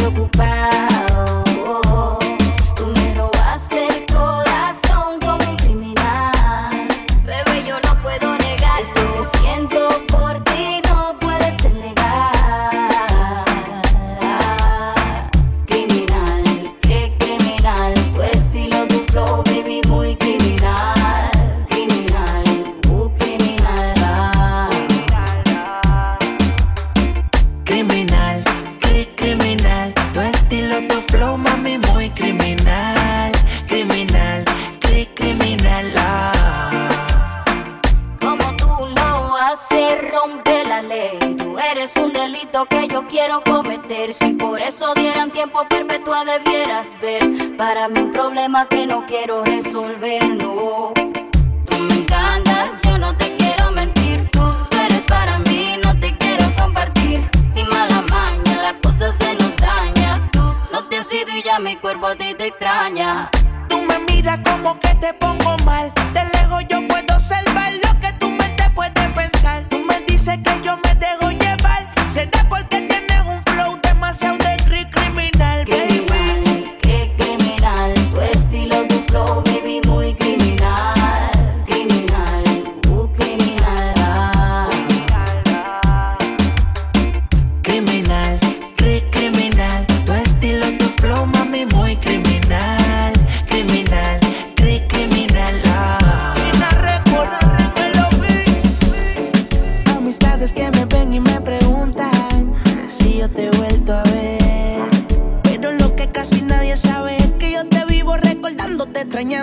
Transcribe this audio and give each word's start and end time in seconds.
ocupar 0.00 0.51
debieras 46.24 46.96
ver. 47.00 47.56
Para 47.56 47.88
mí 47.88 48.00
un 48.00 48.12
problema 48.12 48.66
que 48.68 48.86
no 48.86 49.04
quiero 49.06 49.44
resolver, 49.44 50.28
no. 50.28 50.92
Tú 50.94 51.78
me 51.78 51.94
encantas, 51.94 52.80
yo 52.82 52.98
no 52.98 53.16
te 53.16 53.34
quiero 53.36 53.70
mentir. 53.72 54.28
Tú 54.30 54.42
eres 54.84 55.04
para 55.06 55.38
mí, 55.40 55.76
no 55.82 55.98
te 55.98 56.16
quiero 56.18 56.44
compartir. 56.56 57.28
Sin 57.52 57.68
mala 57.68 58.02
maña, 58.10 58.62
la 58.62 58.78
cosa 58.82 59.12
se 59.12 59.34
nos 59.34 59.56
daña. 59.56 60.20
Tú 60.32 60.42
no 60.72 60.88
te 60.88 60.98
has 60.98 61.12
ido 61.12 61.28
y 61.36 61.42
ya 61.42 61.58
mi 61.58 61.76
cuerpo 61.76 62.06
a 62.06 62.16
ti 62.16 62.34
te 62.34 62.46
extraña. 62.46 63.30
Tú 63.68 63.82
me 63.82 63.98
miras 64.00 64.38
como 64.44 64.78
que 64.78 64.94
te 64.96 65.14
pongo 65.14 65.56
mal. 65.64 65.92
De 66.12 66.24
lejos 66.24 66.64
yo 66.68 66.86
puedo 66.88 67.14
observar 67.14 67.72
lo 67.72 68.00
que 68.00 68.12
tú 68.18 68.30
me 68.30 68.48
te 68.50 68.68
puedes 68.70 69.12
pensar. 69.12 69.64
Tú 69.70 69.78
me 69.84 70.00
dices 70.02 70.38
que 70.44 70.60
yo 70.62 70.76
me 70.76 70.94
dejo 70.94 71.30
llevar. 71.30 71.90
Será 72.08 72.44
porque 72.48 72.82
te 72.82 73.01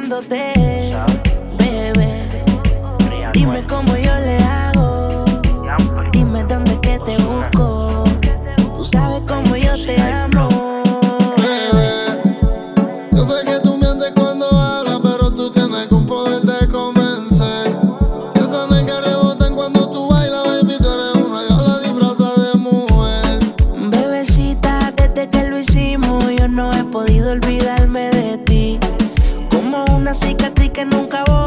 buscándote. 0.09 0.68
una 30.09 30.15
cicatriz 30.15 30.71
que 30.71 30.85
nunca 30.85 31.23
voy 31.23 31.38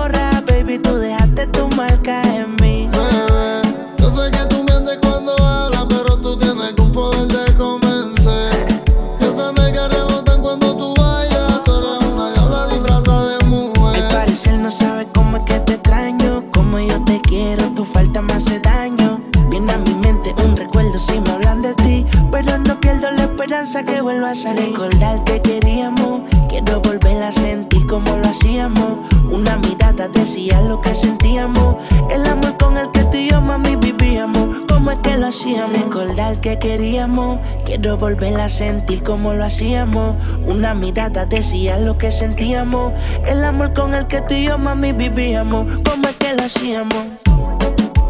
Quiero 37.65 37.97
volver 37.97 38.41
a 38.41 38.49
sentir 38.49 39.05
como 39.05 39.33
lo 39.35 39.45
hacíamos. 39.45 40.17
Una 40.45 40.75
mirada 40.75 41.27
decía 41.27 41.79
lo 41.79 41.97
que 41.97 42.11
sentíamos. 42.11 42.93
El 43.25 43.45
amor 43.45 43.73
con 43.73 43.95
el 43.95 44.09
que 44.09 44.21
tú 44.23 44.35
y 44.35 44.47
yo, 44.47 44.59
mami, 44.59 44.91
vivíamos. 44.91 45.65
¿Cómo 45.89 46.09
es 46.09 46.17
que 46.17 46.35
lo 46.35 46.43
hacíamos? 46.43 47.07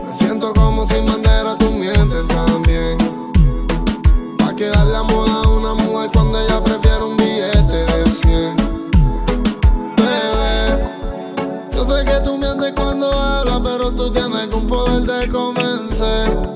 Me 0.06 0.10
siento 0.12 0.54
como 0.54 0.88
sin 0.88 1.04
bandera, 1.04 1.54
tú 1.58 1.70
mientes 1.70 2.26
también. 2.28 2.96
Pa' 4.38 4.56
quedar 4.56 4.86
la 4.86 5.02
moda 5.02 5.42
a 5.44 5.48
una 5.50 5.74
mujer 5.74 6.08
cuando 6.10 6.40
ella 6.40 6.64
prefiere 6.64 7.04
un 7.04 7.16
billete 7.18 7.74
de 7.74 8.06
100. 8.06 8.56
Bebé, 9.96 10.80
yo 11.74 11.84
sé 11.84 12.04
que 12.06 12.20
tú 12.24 12.38
mientes 12.38 12.72
cuando 12.74 13.12
hablas, 13.12 13.60
pero 13.62 13.92
tú 13.92 14.10
tienes 14.10 14.40
algún 14.40 14.66
poder 14.66 15.02
de 15.02 15.28
convencer 15.28 16.52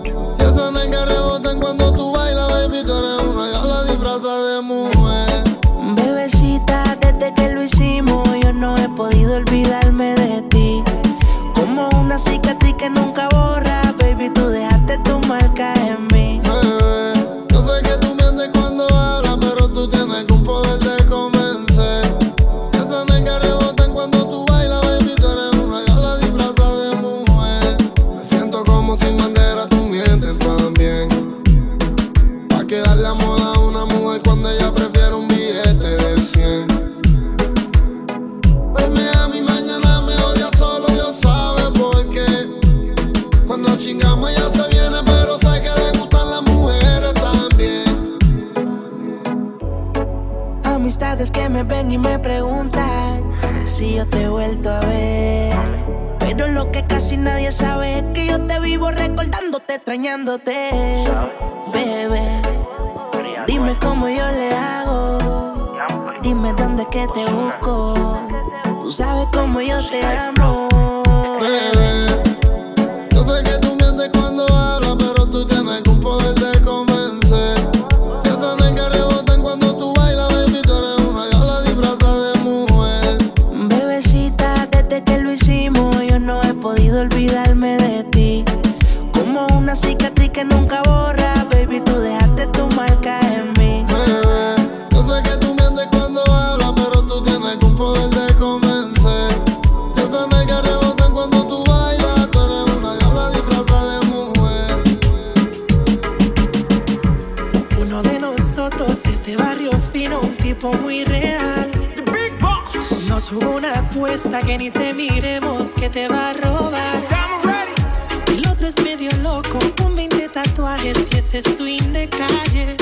ese 121.36 121.56
swing 121.56 121.92
de 121.92 122.08
calle. 122.08 122.76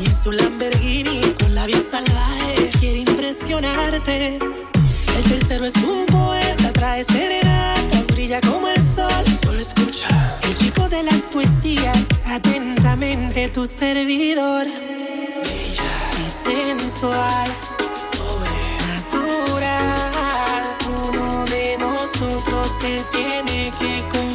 Y 0.00 0.06
en 0.06 0.16
su 0.16 0.32
Lamborghini 0.32 1.20
con 1.38 1.54
la 1.54 1.66
vía 1.66 1.80
salvaje 1.80 2.70
quiere 2.80 2.98
impresionarte. 3.00 4.38
El 4.38 5.24
tercero 5.28 5.66
es 5.66 5.76
un 5.76 6.06
poeta, 6.06 6.72
trae 6.72 7.04
serenatas, 7.04 8.06
brilla 8.08 8.40
como 8.40 8.68
el 8.68 8.80
sol. 8.80 9.24
Solo 9.44 9.60
escucha. 9.60 10.08
El 10.42 10.54
chico 10.56 10.88
de 10.88 11.04
las 11.04 11.22
poesías, 11.32 12.06
atentamente 12.26 13.48
tu 13.48 13.66
servidor. 13.66 14.66
Bella 14.66 15.92
y 16.18 16.26
sensual, 16.48 17.50
sobrenatural. 18.16 19.72
Uno 20.88 21.44
de 21.44 21.76
nosotros 21.78 22.78
te 22.80 23.04
tiene 23.12 23.70
que 23.78 24.02
confiar. 24.10 24.31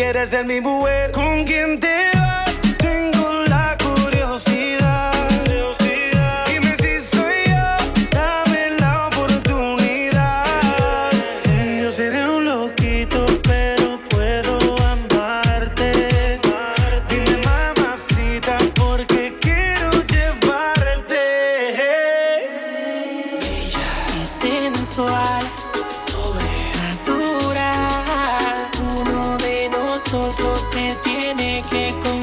quieres 0.00 0.30
ser 0.30 0.46
mi 0.46 0.62
mujer, 0.62 1.12
con 1.12 1.44
quien 1.44 1.78
te 1.78 2.19
me 31.62 31.68
quedé 31.68 31.92
con 32.00 32.19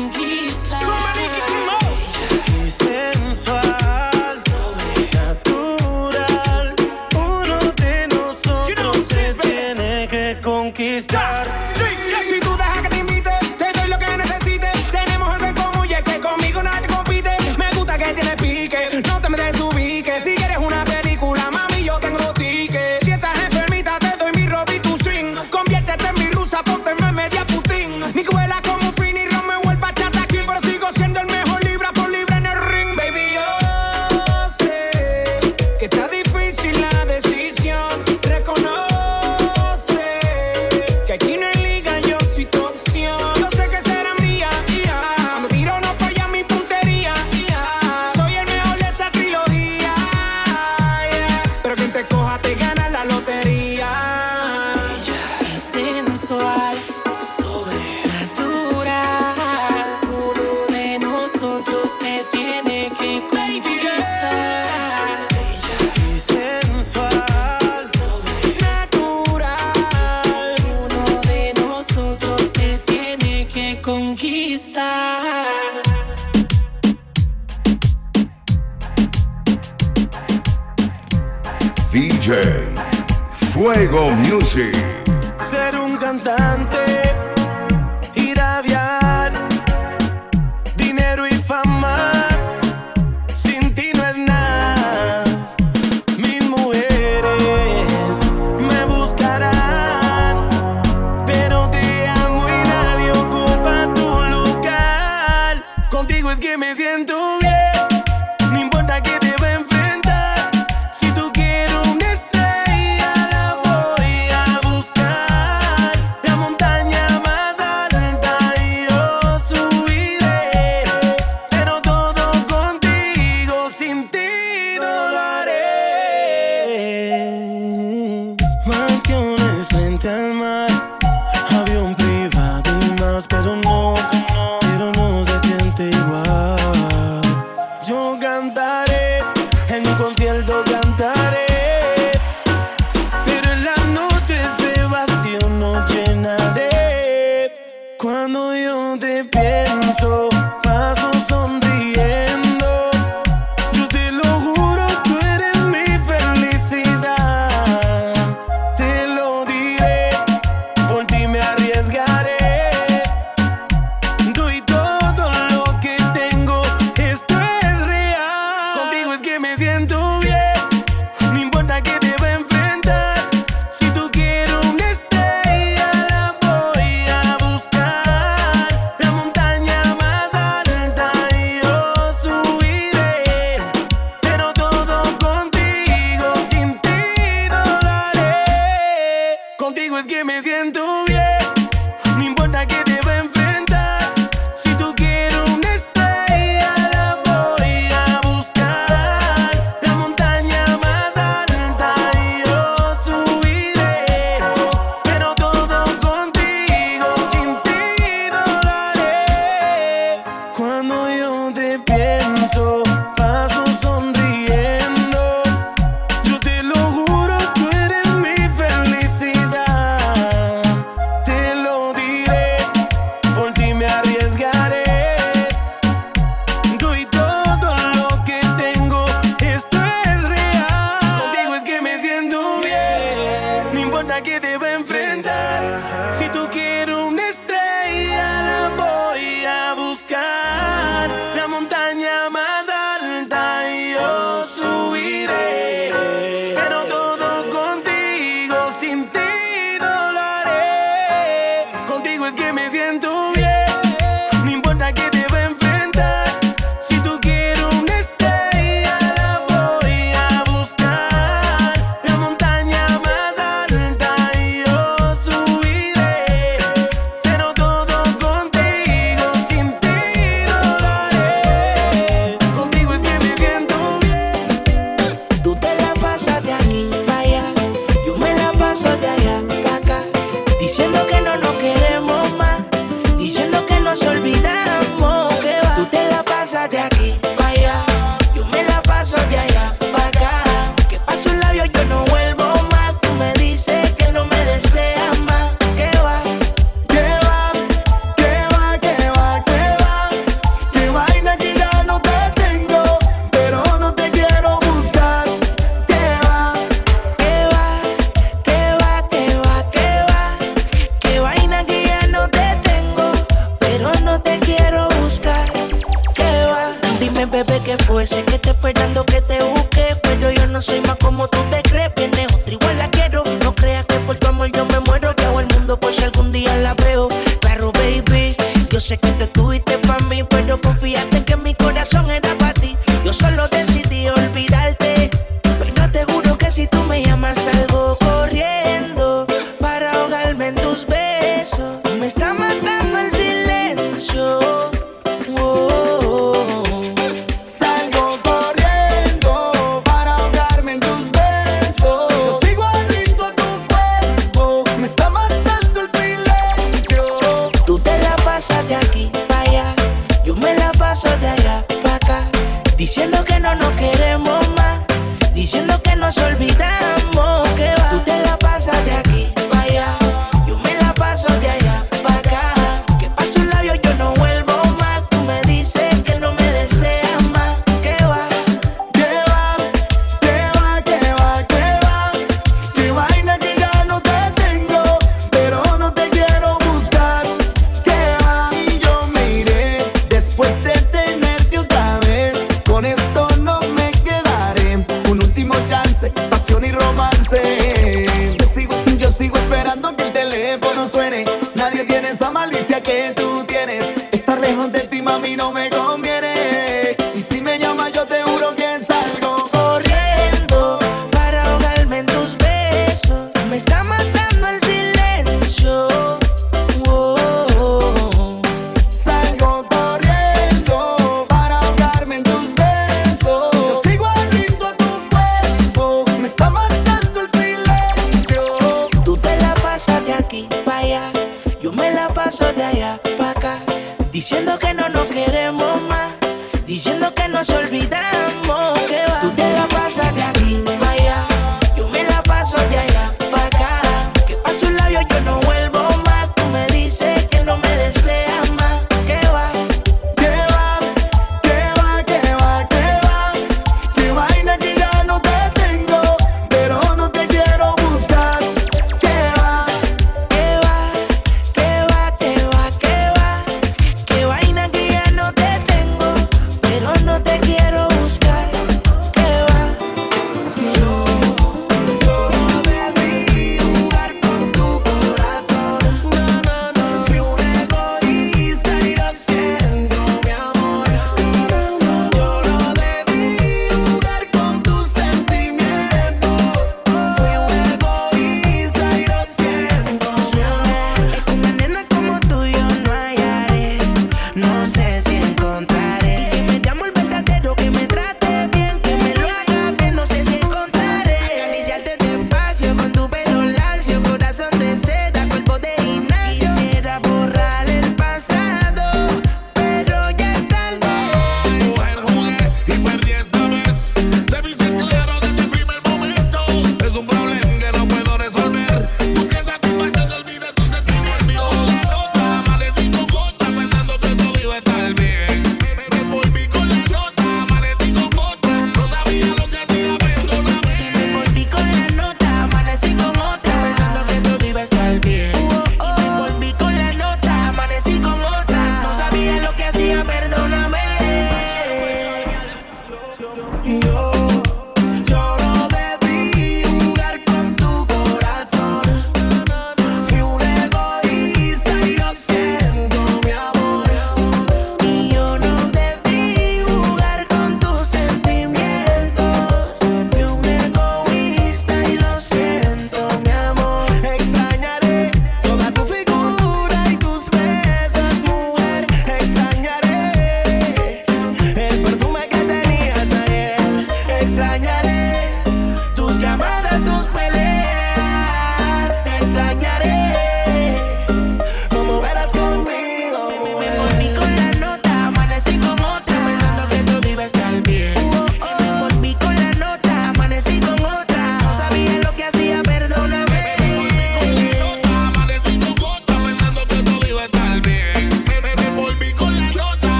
Yo 328.88 328.96
sé 328.96 329.37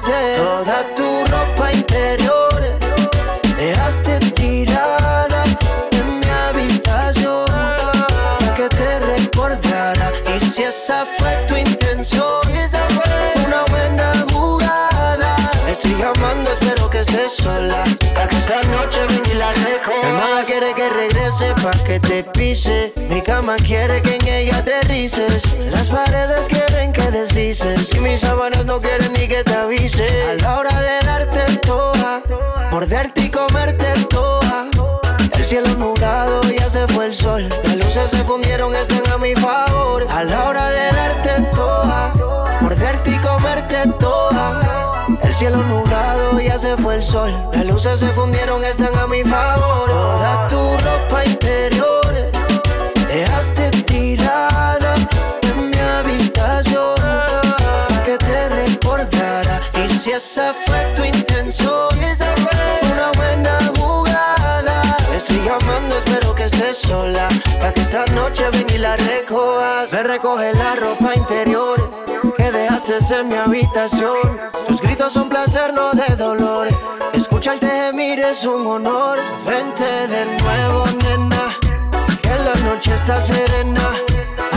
toda 0.00 0.84
tu 0.94 1.24
ropa 1.26 1.72
interior 1.72 2.60
dejaste 3.56 4.18
tirada 4.32 5.44
en 5.92 6.20
mi 6.20 6.26
habitación. 6.26 7.46
que 8.54 8.68
te 8.68 9.00
recordara. 9.00 10.12
Y 10.36 10.40
si 10.40 10.62
esa 10.62 11.06
fue 11.18 11.25
pa' 21.62 21.72
que 21.84 22.00
te 22.00 22.24
pise. 22.24 22.92
Mi 23.10 23.20
cama 23.20 23.56
quiere 23.56 24.00
que 24.00 24.16
en 24.16 24.26
ella 24.26 24.58
aterrices. 24.58 25.42
Las 25.70 25.88
paredes 25.88 26.48
quieren 26.48 26.92
que 26.92 27.10
deslices. 27.10 27.94
Y 27.94 28.00
mis 28.00 28.20
sábanas 28.20 28.64
no 28.64 28.80
quieren 28.80 29.12
ni 29.12 29.28
que 29.28 29.44
te 29.44 29.54
avise. 29.54 30.06
A 30.30 30.34
la 30.34 30.58
hora 30.58 30.80
de 30.80 31.06
darte 31.06 31.56
toda, 31.58 32.22
morderte 32.70 33.22
y 33.22 33.30
comerte 33.30 33.86
toda. 34.08 34.68
El 35.32 35.44
cielo 35.44 35.68
nublado 35.76 36.40
ya 36.42 36.70
se 36.70 36.86
fue 36.88 37.06
el 37.06 37.14
sol. 37.14 37.48
Las 37.64 37.76
luces 37.76 38.10
se 38.10 38.24
fundieron, 38.24 38.74
están 38.74 39.06
a 39.12 39.18
mi 39.18 39.34
favor. 39.34 40.06
A 40.10 40.24
la 40.24 40.48
hora 40.48 40.70
de 40.70 40.92
darte 40.92 41.42
toda, 41.54 42.14
morderte 42.62 43.10
y 43.10 43.18
comerte 43.18 43.76
toda. 44.00 45.06
El 45.22 45.34
cielo 45.34 45.62
nublado 45.64 46.40
ya 46.40 46.58
se 46.58 46.76
fue 46.78 46.96
el 46.96 47.04
sol. 47.04 47.32
Las 47.52 47.66
luces 47.66 48.00
se 48.00 48.08
fundieron, 48.08 48.64
están 48.64 48.96
a 48.98 49.06
mi 49.06 49.22
favor. 49.22 49.86
Toda 49.86 50.48
tu 50.48 50.65
Esa 60.36 60.52
fue 60.52 60.84
tu 60.94 61.02
intención, 61.02 61.88
fue 61.88 62.92
una 62.92 63.10
buena 63.12 63.58
jugada. 63.78 64.82
Estoy 65.14 65.40
llamando, 65.42 65.96
espero 65.96 66.34
que 66.34 66.44
estés 66.44 66.76
sola. 66.76 67.30
Pa' 67.58 67.72
que 67.72 67.80
esta 67.80 68.04
noche 68.08 68.44
venga 68.52 68.74
y 68.74 68.76
la 68.76 68.96
recojas. 68.98 69.90
Me 69.90 70.02
recoge 70.02 70.52
la 70.52 70.76
ropa 70.76 71.14
interior 71.14 71.90
que 72.36 72.52
dejaste 72.52 72.98
en 73.18 73.28
mi 73.28 73.36
habitación. 73.36 74.38
Tus 74.66 74.82
gritos 74.82 75.14
son 75.14 75.30
placer, 75.30 75.72
no 75.72 75.92
de 75.92 76.14
dolor. 76.16 76.68
Escucharte 77.14 77.66
gemir 77.66 78.18
es 78.18 78.44
un 78.44 78.66
honor. 78.66 79.18
Vente 79.46 80.06
de 80.06 80.26
nuevo, 80.42 80.84
nena. 81.02 81.56
Que 82.20 82.28
la 82.28 82.54
noche 82.56 82.92
está 82.92 83.22
serena. 83.22 83.90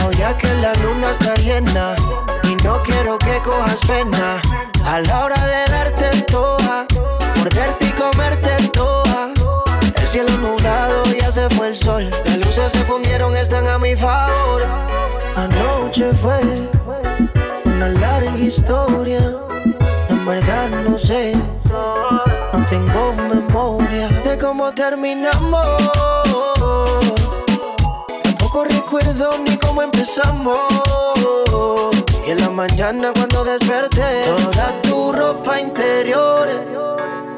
Ahora 0.02 0.38
que 0.38 0.54
la 0.56 0.74
luna 0.84 1.12
está 1.12 1.36
llena. 1.36 1.96
Y 2.44 2.56
no 2.66 2.84
quiero 2.84 3.18
que 3.18 3.40
cojas 3.46 3.80
pena. 3.88 4.42
A 4.90 5.02
la 5.02 5.24
hora 5.24 5.38
de 5.46 5.72
darte 5.72 6.22
toda. 6.24 6.88
Morderte 7.38 7.86
y 7.86 7.92
comerte 7.92 8.70
toda. 8.70 9.30
El 9.96 10.08
cielo 10.08 10.32
nublado 10.40 11.04
ya 11.14 11.32
se 11.32 11.48
fue 11.52 11.68
el 11.68 11.76
sol. 11.78 12.10
Las 12.26 12.38
luces 12.40 12.72
se 12.72 12.84
fundieron, 12.86 13.36
están 13.36 13.68
a 13.68 13.78
mi 13.78 13.96
favor. 13.96 14.66
Anoche 15.36 16.12
fue 16.14 16.42
una 17.66 17.88
larga 17.88 18.36
historia. 18.36 19.22
En 20.10 20.26
verdad 20.26 20.70
no 20.70 20.98
sé, 20.98 21.36
no 22.52 22.66
tengo 22.68 23.14
memoria 23.14 24.08
de 24.24 24.40
cómo 24.40 24.72
terminamos. 24.72 25.68
Tampoco 28.24 28.64
recuerdo 28.64 29.38
ni 29.38 29.56
cómo 29.56 29.84
empezamos. 29.84 30.58
Mañana 32.60 33.14
cuando 33.14 33.46
desperté, 33.46 34.26
toda 34.26 34.74
tu 34.82 35.14
ropa 35.14 35.62
interior 35.62 36.46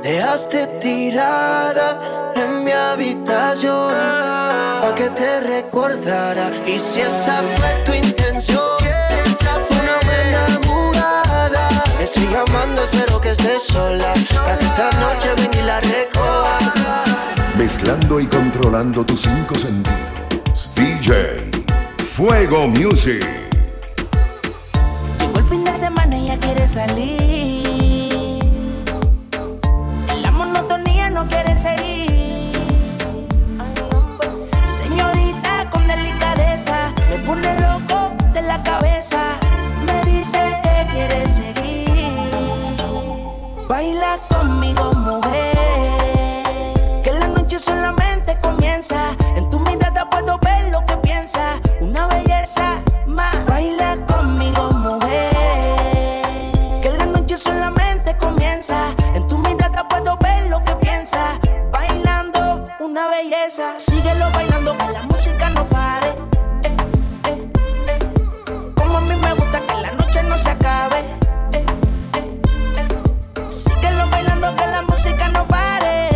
dejaste 0.01 0.65
tirada 0.81 2.34
en 2.36 2.63
mi 2.63 2.71
habitación. 2.71 3.93
Pa' 4.81 4.95
que 4.95 5.12
te 5.12 5.41
recordara. 5.41 6.49
Y 6.65 6.79
si 6.79 7.01
esa 7.01 7.43
fue 7.55 7.71
tu 7.86 7.93
intención, 7.93 8.79
fue 8.79 9.77
una 9.77 9.97
buena 10.10 10.60
jugada. 10.65 11.69
Me 11.99 12.03
estoy 12.03 12.25
llamando, 12.25 12.81
espero 12.81 13.21
que 13.21 13.29
estés 13.29 13.62
sola. 13.62 14.15
Pa' 14.43 14.57
que 14.57 14.65
esta 14.65 14.89
noche 14.99 15.29
venga 15.38 15.60
y 15.60 15.65
la 15.67 15.81
recojas. 15.81 17.55
Mezclando 17.55 18.19
y 18.19 18.25
controlando 18.25 19.05
tus 19.05 19.21
cinco 19.21 19.53
sentidos. 19.53 20.67
DJ 20.73 21.51
Fuego 22.15 22.67
Music. 22.67 23.40
Fin 25.51 25.65
de 25.65 25.75
semana 25.75 26.17
ya 26.17 26.39
quiere 26.39 26.65
salir. 26.65 28.39
En 30.07 30.21
la 30.21 30.31
monotonía 30.31 31.09
no 31.09 31.27
quiere 31.27 31.57
seguir. 31.57 32.53
Señorita 34.63 35.69
con 35.69 35.85
delicadeza, 35.87 36.93
me 37.09 37.17
pone 37.27 37.53
loco 37.59 38.13
de 38.31 38.43
la 38.43 38.63
cabeza. 38.63 39.19
Me 39.85 40.09
dice 40.09 40.39
que 40.63 40.87
quiere 40.93 41.27
seguir. 41.27 42.15
Baila 43.67 44.19
conmigo, 44.29 44.93
mujer. 44.93 45.57
Que 47.03 47.11
la 47.11 47.27
noche 47.27 47.59
solamente 47.59 48.39
comienza. 48.39 49.17
En 49.35 49.49
tu 49.49 49.59
mirada 49.59 50.09
puedo 50.09 50.37
ver 50.37 50.71
lo 50.71 50.85
que 50.85 50.95
piensas. 50.95 51.59
Una 51.81 52.07
belleza 52.07 52.81
belleza. 63.21 63.75
Síguelo 63.77 64.31
bailando 64.34 64.77
que 64.77 64.89
la 64.91 65.03
música 65.03 65.49
no 65.49 65.67
pare. 65.67 66.13
Como 68.75 68.97
a 68.97 69.01
mí 69.01 69.15
me 69.15 69.34
gusta 69.34 69.60
que 69.67 69.75
la 69.81 69.91
noche 69.91 70.23
no 70.23 70.38
se 70.38 70.49
acabe. 70.49 71.03
Síguelo 73.49 74.07
bailando 74.10 74.55
que 74.55 74.67
la 74.67 74.81
música 74.81 75.27
no 75.29 75.47
pare. 75.47 76.10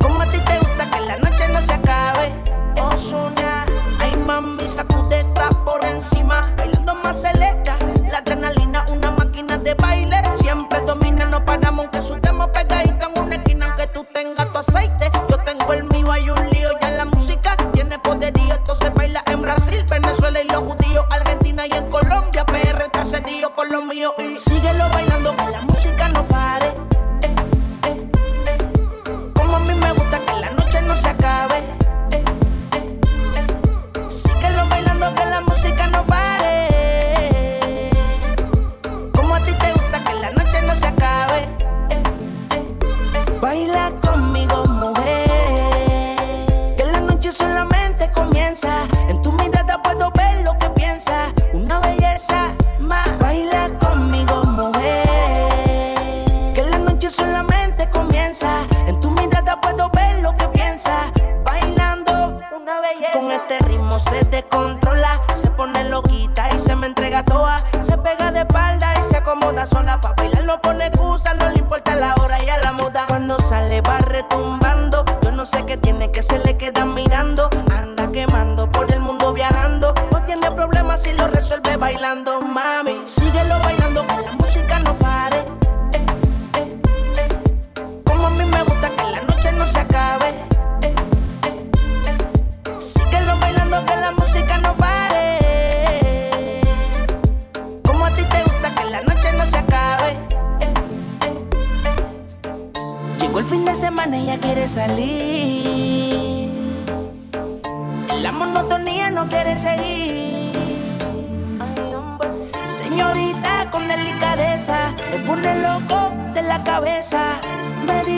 Como 0.00 0.22
a 0.22 0.26
ti 0.30 0.38
te 0.38 0.58
gusta 0.58 0.90
que 0.90 1.00
la 1.00 1.16
noche 1.18 1.48
no 1.48 1.62
se 1.62 1.72
acabe. 1.72 2.32
Ozuna, 2.80 3.66
ay 4.00 4.16
mami, 4.16 4.66
sacude 4.66 5.24
por 5.64 5.84
encima. 5.84 6.55
Anda 77.26 78.12
quemando 78.12 78.70
por 78.70 78.90
el 78.92 79.00
mundo 79.00 79.32
viajando. 79.32 79.92
No 80.12 80.22
tiene 80.24 80.48
problema 80.52 80.96
si 80.96 81.12
lo 81.12 81.26
resuelve 81.26 81.76
bailando, 81.76 82.40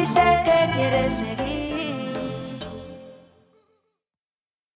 dice 0.09 0.43
que 0.45 0.71
quiere 0.73 1.11
seguir. 1.11 1.48